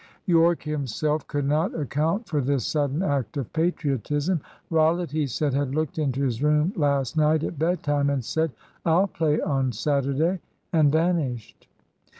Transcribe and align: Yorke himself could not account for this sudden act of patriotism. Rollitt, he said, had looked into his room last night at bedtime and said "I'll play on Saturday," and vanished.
Yorke 0.25 0.63
himself 0.63 1.27
could 1.27 1.45
not 1.45 1.75
account 1.79 2.27
for 2.27 2.41
this 2.41 2.65
sudden 2.65 3.03
act 3.03 3.37
of 3.37 3.53
patriotism. 3.53 4.41
Rollitt, 4.71 5.11
he 5.11 5.27
said, 5.27 5.53
had 5.53 5.75
looked 5.75 5.99
into 5.99 6.23
his 6.23 6.41
room 6.41 6.73
last 6.75 7.15
night 7.15 7.43
at 7.43 7.59
bedtime 7.59 8.09
and 8.09 8.25
said 8.25 8.51
"I'll 8.83 9.05
play 9.05 9.39
on 9.41 9.71
Saturday," 9.73 10.39
and 10.73 10.91
vanished. 10.91 11.67